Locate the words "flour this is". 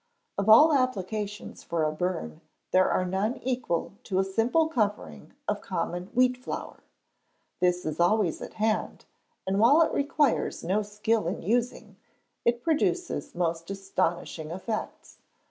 6.37-7.99